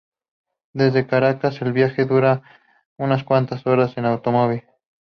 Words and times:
Desde 0.73 1.05
Caracas, 1.05 1.61
el 1.61 1.73
viaje 1.73 2.05
dura 2.05 2.41
unas 2.97 3.23
cuatro 3.23 3.55
horas 3.71 3.95
en 3.97 4.05
automóvil. 4.07 4.63